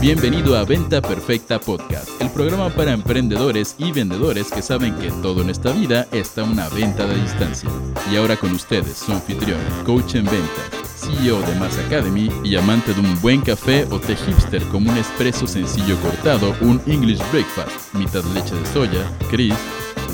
[0.00, 5.42] Bienvenido a Venta Perfecta Podcast, el programa para emprendedores y vendedores que saben que todo
[5.42, 7.68] en esta vida está una venta de distancia.
[8.10, 12.94] Y ahora con ustedes, su anfitrión, coach en ventas, CEO de Mass Academy y amante
[12.94, 17.92] de un buen café o té hipster como un espresso sencillo cortado, un English breakfast,
[17.92, 19.54] mitad leche de soya, Chris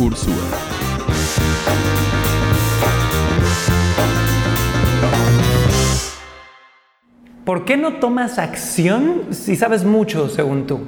[0.01, 0.35] Ursúa.
[7.47, 10.81] ¿Por qué no tomas acción si sabes mucho según tú?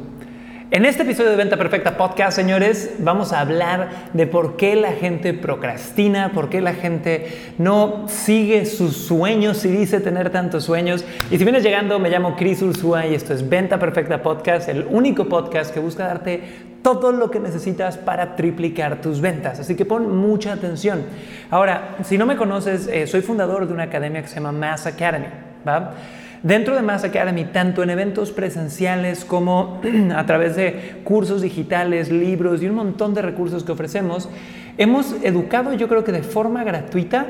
[0.73, 4.91] En este episodio de Venta Perfecta Podcast, señores, vamos a hablar de por qué la
[4.91, 11.05] gente procrastina, por qué la gente no sigue sus sueños y dice tener tantos sueños.
[11.31, 14.85] Y si vienes llegando, me llamo Chris Ursúa y esto es Venta Perfecta Podcast, el
[14.91, 16.43] único podcast que busca darte
[16.83, 19.61] todo lo que necesitas para triplicar tus ventas.
[19.61, 21.05] Así que pon mucha atención.
[21.51, 24.89] Ahora, si no me conoces, eh, soy fundador de una academia que se llama Mass
[24.89, 25.27] Academy.
[25.67, 25.95] ¿va?
[26.43, 29.81] Dentro de Mass Academy, tanto en eventos presenciales como
[30.15, 34.29] a través de cursos digitales, libros y un montón de recursos que ofrecemos,
[34.77, 37.27] hemos educado yo creo que de forma gratuita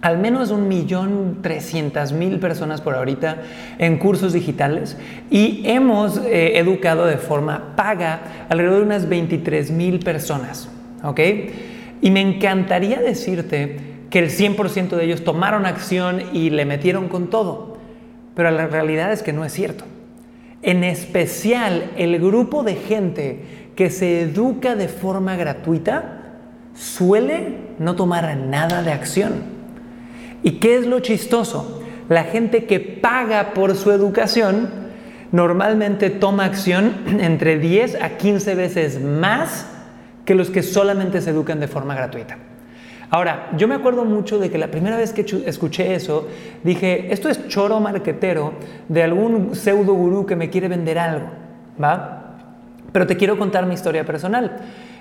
[0.00, 3.38] al menos un millón trescientas mil personas por ahorita
[3.78, 4.96] en cursos digitales
[5.28, 10.68] y hemos eh, educado de forma paga alrededor de unas 23 mil personas.
[11.02, 11.20] ¿ok?
[12.00, 17.28] Y me encantaría decirte que el 100% de ellos tomaron acción y le metieron con
[17.28, 17.67] todo
[18.38, 19.82] pero la realidad es que no es cierto.
[20.62, 26.20] En especial el grupo de gente que se educa de forma gratuita
[26.72, 29.42] suele no tomar nada de acción.
[30.44, 31.82] ¿Y qué es lo chistoso?
[32.08, 34.70] La gente que paga por su educación
[35.32, 39.66] normalmente toma acción entre 10 a 15 veces más
[40.24, 42.38] que los que solamente se educan de forma gratuita.
[43.10, 46.28] Ahora, yo me acuerdo mucho de que la primera vez que escuché eso,
[46.62, 48.52] dije, esto es choro marquetero
[48.88, 51.26] de algún pseudo gurú que me quiere vender algo,
[51.82, 52.36] ¿va?
[52.92, 54.58] Pero te quiero contar mi historia personal.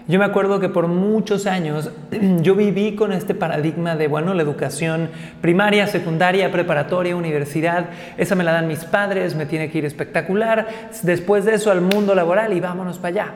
[0.08, 1.92] Yo me acuerdo que por muchos años
[2.42, 5.10] yo viví con este paradigma de, bueno, la educación
[5.42, 10.68] primaria, secundaria, preparatoria, universidad, esa me la dan mis padres, me tiene que ir espectacular,
[11.04, 13.34] después de eso al mundo laboral y vámonos para allá.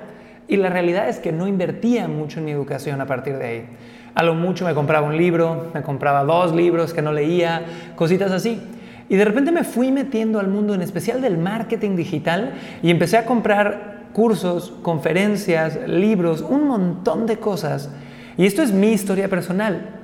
[0.48, 3.66] Y la realidad es que no invertía mucho en mi educación a partir de ahí.
[4.14, 7.64] A lo mucho me compraba un libro, me compraba dos libros que no leía,
[7.96, 8.62] cositas así.
[9.10, 13.18] Y de repente me fui metiendo al mundo, en especial del marketing digital, y empecé
[13.18, 17.90] a comprar cursos, conferencias, libros, un montón de cosas.
[18.38, 19.98] Y esto es mi historia personal.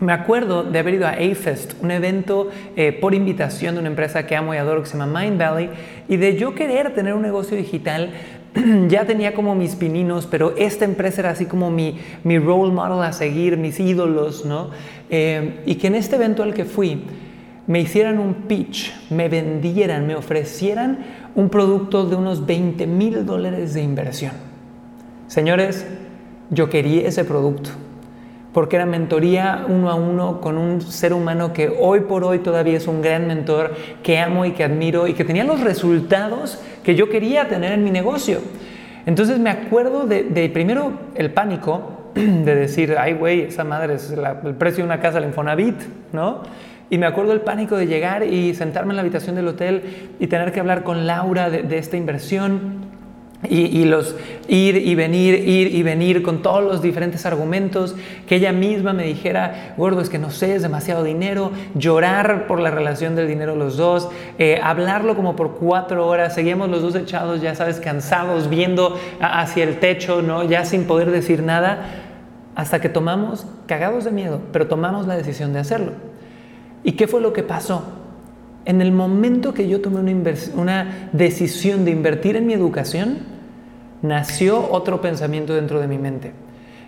[0.00, 4.26] Me acuerdo de haber ido a A-Fest, un evento eh, por invitación de una empresa
[4.26, 5.70] que amo y adoro que se llama Mind Valley,
[6.08, 8.10] y de yo querer tener un negocio digital,
[8.88, 13.02] ya tenía como mis pininos, pero esta empresa era así como mi, mi role model
[13.02, 14.70] a seguir, mis ídolos, ¿no?
[15.10, 17.02] Eh, y que en este evento al que fui
[17.66, 20.98] me hicieran un pitch, me vendieran, me ofrecieran
[21.34, 24.32] un producto de unos 20 mil dólares de inversión.
[25.26, 25.86] Señores,
[26.50, 27.70] yo quería ese producto
[28.54, 32.76] porque era mentoría uno a uno con un ser humano que hoy por hoy todavía
[32.76, 36.94] es un gran mentor, que amo y que admiro y que tenía los resultados que
[36.94, 38.38] yo quería tener en mi negocio.
[39.06, 44.54] Entonces me acuerdo de, primero el pánico de decir, ay güey, esa madre es el
[44.54, 45.82] precio de una casa, el Infonavit,
[46.12, 46.42] ¿no?
[46.90, 50.28] Y me acuerdo el pánico de llegar y sentarme en la habitación del hotel y
[50.28, 52.83] tener que hablar con Laura de esta inversión
[53.48, 54.16] y, los
[54.48, 57.94] ir y venir, ir y venir con todos los diferentes argumentos,
[58.26, 62.60] que ella misma me dijera, gordo, es que no sé, es demasiado dinero, llorar por
[62.60, 66.94] la relación del dinero los dos, eh, hablarlo como por cuatro horas, seguíamos los dos
[66.94, 70.44] echados, ya sabes, cansados, viendo hacia el techo, ¿no?
[70.44, 72.02] ya sin poder decir nada,
[72.54, 75.92] hasta que tomamos, cagados de miedo, pero tomamos la decisión de hacerlo.
[76.82, 77.82] ¿Y qué fue lo que pasó?
[78.66, 83.33] En el momento que yo tomé una, una decisión de invertir en mi educación,
[84.04, 86.32] nació otro pensamiento dentro de mi mente.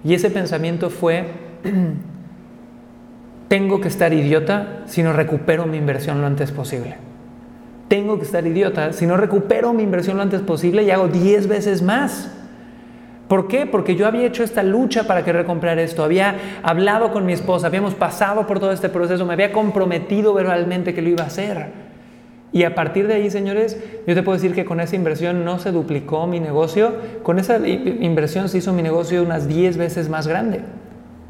[0.04, 1.25] Y ese pensamiento fue,
[3.49, 6.97] tengo que estar idiota si no recupero mi inversión lo antes posible.
[7.88, 11.49] Tengo que estar idiota si no recupero mi inversión lo antes posible y hago 10
[11.49, 12.31] veces más.
[13.29, 13.67] ¿Por qué?
[13.67, 17.67] Porque yo había hecho esta lucha para querer comprar esto, había hablado con mi esposa,
[17.67, 21.86] habíamos pasado por todo este proceso, me había comprometido verbalmente que lo iba a hacer.
[22.56, 23.76] Y a partir de ahí, señores,
[24.06, 27.58] yo te puedo decir que con esa inversión no se duplicó mi negocio, con esa
[27.69, 30.62] inversión se hizo mi negocio unas 10 veces más grande,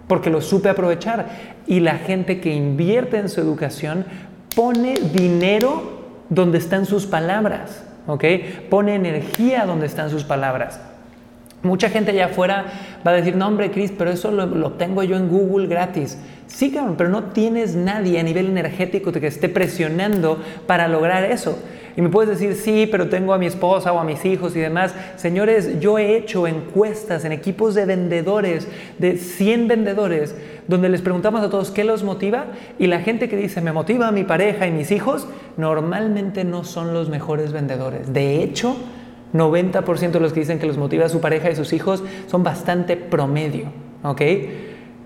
[0.06, 1.26] porque lo supe aprovechar.
[1.67, 4.05] Y la gente que invierte en su educación
[4.55, 8.25] pone dinero donde están sus palabras, ¿ok?
[8.70, 10.81] Pone energía donde están sus palabras.
[11.64, 12.67] Mucha gente allá afuera
[13.05, 16.19] va a decir, no hombre, Chris, pero eso lo, lo tengo yo en Google gratis.
[16.46, 21.58] Sí, cabrón, pero no tienes nadie a nivel energético que esté presionando para lograr eso.
[21.96, 24.60] Y me puedes decir, sí, pero tengo a mi esposa o a mis hijos y
[24.60, 24.94] demás.
[25.16, 30.34] Señores, yo he hecho encuestas en equipos de vendedores, de 100 vendedores,
[30.69, 32.46] donde les preguntamos a todos qué los motiva
[32.78, 35.26] y la gente que dice, me motiva a mi pareja y mis hijos,
[35.56, 38.12] normalmente no son los mejores vendedores.
[38.12, 38.76] De hecho,
[39.32, 42.43] 90% de los que dicen que los motiva a su pareja y sus hijos son
[42.43, 43.72] bastante promedio.
[44.02, 44.20] ¿Ok?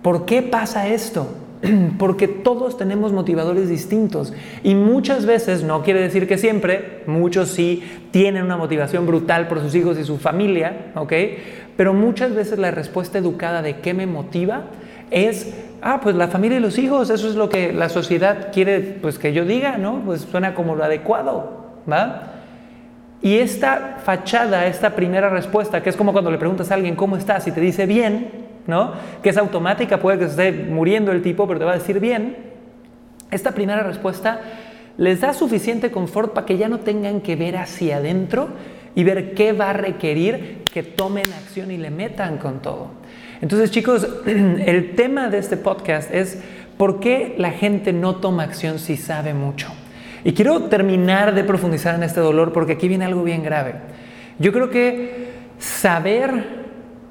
[0.02, 1.28] ¿Por qué pasa esto?
[1.98, 4.32] Porque todos tenemos motivadores distintos
[4.62, 9.60] y muchas veces, no quiere decir que siempre, muchos sí tienen una motivación brutal por
[9.60, 11.12] sus hijos y su familia, ¿ok?
[11.76, 14.64] Pero muchas veces la respuesta educada de qué me motiva
[15.10, 15.52] es,
[15.82, 19.18] ah, pues la familia y los hijos, eso es lo que la sociedad quiere pues
[19.18, 20.02] que yo diga, ¿no?
[20.04, 22.34] Pues suena como lo adecuado, ¿va?
[23.22, 27.18] Y esta fachada, esta primera respuesta, que es como cuando le preguntas a alguien cómo
[27.18, 28.92] estás y te dice bien, ¿no?
[29.22, 32.36] Que es automática, puede que esté muriendo el tipo, pero te va a decir bien.
[33.30, 34.40] Esta primera respuesta
[34.96, 38.48] les da suficiente confort para que ya no tengan que ver hacia adentro
[38.94, 42.90] y ver qué va a requerir que tomen acción y le metan con todo.
[43.40, 46.38] Entonces, chicos, el tema de este podcast es
[46.76, 49.68] por qué la gente no toma acción si sabe mucho.
[50.24, 53.74] Y quiero terminar de profundizar en este dolor porque aquí viene algo bien grave.
[54.38, 55.28] Yo creo que
[55.58, 56.60] saber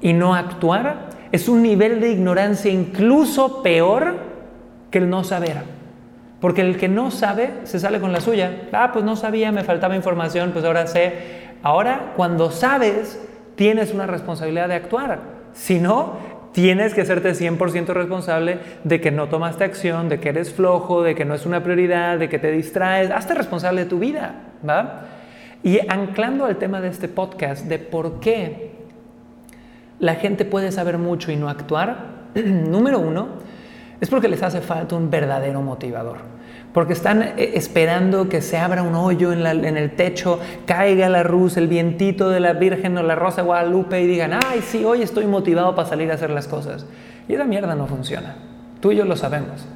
[0.00, 4.16] y no actuar es un nivel de ignorancia incluso peor
[4.90, 5.58] que el no saber.
[6.40, 8.68] Porque el que no sabe se sale con la suya.
[8.72, 11.12] Ah, pues no sabía, me faltaba información, pues ahora sé.
[11.62, 13.20] Ahora, cuando sabes,
[13.56, 15.20] tienes una responsabilidad de actuar.
[15.52, 16.16] Si no,
[16.52, 21.14] tienes que hacerte 100% responsable de que no tomaste acción, de que eres flojo, de
[21.14, 23.10] que no es una prioridad, de que te distraes.
[23.10, 24.34] Hazte responsable de tu vida,
[24.66, 25.02] ¿va?
[25.62, 28.69] Y anclando al tema de este podcast, de por qué
[30.00, 33.28] la gente puede saber mucho y no actuar, número uno,
[34.00, 36.18] es porque les hace falta un verdadero motivador.
[36.72, 41.56] Porque están eh, esperando que se abra un hoyo en, el techo, caiga la luz,
[41.56, 45.02] el vientito de la Virgen o la Rosa de Guadalupe y digan, ay, sí, hoy
[45.02, 46.86] estoy motivado para salir a hacer las cosas.
[47.28, 48.36] Y esa mierda no funciona.
[48.80, 49.66] Tú y yo lo sabemos.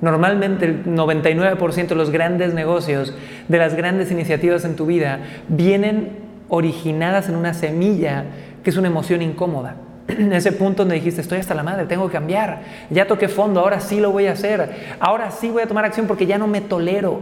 [0.00, 3.14] Normalmente el 99% de los grandes negocios,
[3.48, 8.24] de las grandes iniciativas en tu vida, vienen originadas en una semilla
[8.62, 9.76] que es una emoción incómoda.
[10.08, 13.80] Ese punto donde dijiste, estoy hasta la madre, tengo que cambiar, ya toqué fondo, ahora
[13.80, 16.60] sí lo voy a hacer, ahora sí voy a tomar acción porque ya no me
[16.60, 17.20] tolero.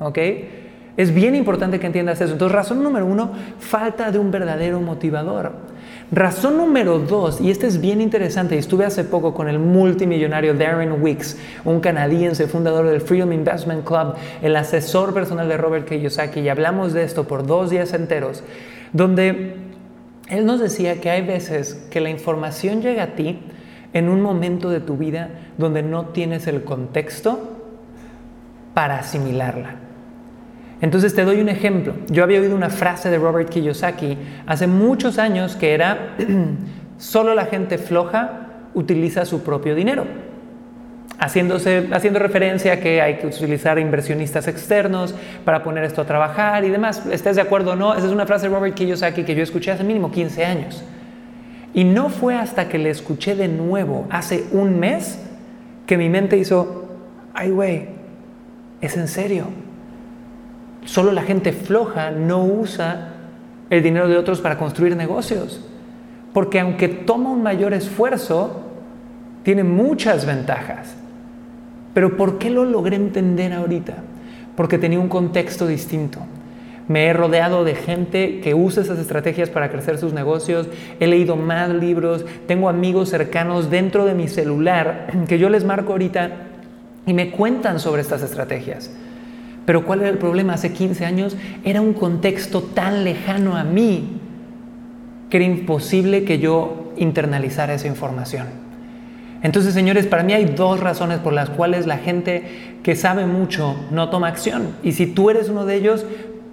[0.00, 0.18] ¿Ok?
[0.96, 2.32] Es bien importante que entiendas eso.
[2.32, 5.52] Entonces, razón número uno, falta de un verdadero motivador.
[6.12, 11.02] Razón número dos, y este es bien interesante, estuve hace poco con el multimillonario Darren
[11.02, 16.48] Wicks, un canadiense fundador del Freedom Investment Club, el asesor personal de Robert Kiyosaki, y
[16.50, 18.44] hablamos de esto por dos días enteros,
[18.92, 19.56] donde
[20.28, 23.40] él nos decía que hay veces que la información llega a ti
[23.92, 27.40] en un momento de tu vida donde no tienes el contexto
[28.74, 29.83] para asimilarla.
[30.80, 31.94] Entonces te doy un ejemplo.
[32.08, 36.16] Yo había oído una frase de Robert Kiyosaki hace muchos años que era,
[36.98, 40.04] solo la gente floja utiliza su propio dinero
[41.18, 46.64] haciéndose, haciendo referencia a que hay que utilizar inversionistas externos para poner esto a trabajar
[46.64, 47.06] y demás.
[47.06, 47.94] ¿Estés de acuerdo o no?
[47.94, 50.84] Esa es una frase de Robert Kiyosaki que yo escuché hace mínimo 15 años.
[51.72, 55.18] Y no fue hasta que le escuché de nuevo hace un mes
[55.86, 56.88] que mi mente hizo,
[57.34, 57.88] ay güey,
[58.80, 59.46] es en serio.
[60.84, 63.08] Solo la gente floja no usa
[63.70, 65.60] el dinero de otros para construir negocios.
[66.32, 68.62] Porque aunque toma un mayor esfuerzo,
[69.42, 70.96] tiene muchas ventajas.
[71.94, 73.94] Pero ¿por qué lo logré entender ahorita?
[74.56, 76.20] Porque tenía un contexto distinto.
[76.86, 80.68] Me he rodeado de gente que usa esas estrategias para crecer sus negocios.
[81.00, 82.26] He leído más libros.
[82.46, 86.30] Tengo amigos cercanos dentro de mi celular que yo les marco ahorita
[87.06, 88.90] y me cuentan sobre estas estrategias.
[89.64, 90.54] Pero ¿cuál era el problema?
[90.54, 94.20] Hace 15 años era un contexto tan lejano a mí
[95.30, 98.46] que era imposible que yo internalizara esa información.
[99.42, 103.76] Entonces, señores, para mí hay dos razones por las cuales la gente que sabe mucho
[103.90, 104.68] no toma acción.
[104.82, 106.06] Y si tú eres uno de ellos,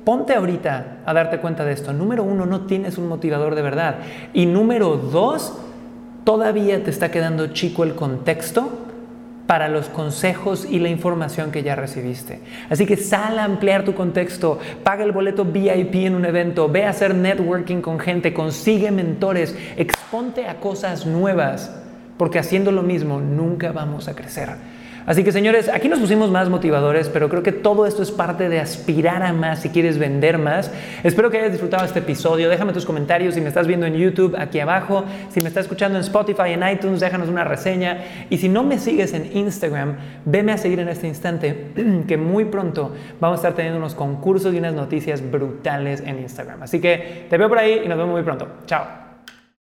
[0.03, 1.93] ponte ahorita a darte cuenta de esto.
[1.93, 3.95] Número uno, no tienes un motivador de verdad.
[4.33, 5.53] Y número dos,
[6.25, 8.80] todavía te está quedando chico el contexto
[9.51, 12.39] para los consejos y la información que ya recibiste.
[12.69, 16.85] Así que sal a ampliar tu contexto, paga el boleto VIP en un evento, ve
[16.85, 21.69] a hacer networking con gente, consigue mentores, exponte a cosas nuevas
[22.15, 24.51] porque haciendo lo mismo nunca vamos a crecer.
[25.05, 28.49] Así que señores, aquí nos pusimos más motivadores, pero creo que todo esto es parte
[28.49, 30.71] de aspirar a más si quieres vender más.
[31.03, 32.49] Espero que hayas disfrutado este episodio.
[32.49, 35.97] Déjame tus comentarios si me estás viendo en YouTube aquí abajo, si me estás escuchando
[35.97, 37.97] en Spotify, en iTunes, déjanos una reseña.
[38.29, 41.71] Y si no me sigues en Instagram, veme a seguir en este instante,
[42.07, 46.63] que muy pronto vamos a estar teniendo unos concursos y unas noticias brutales en Instagram.
[46.63, 48.47] Así que te veo por ahí y nos vemos muy pronto.
[48.65, 49.10] Chao.